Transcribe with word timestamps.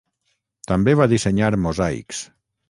També 0.71 0.95
va 1.01 1.07
dissenyar 1.11 1.51
mosaics. 1.67 2.25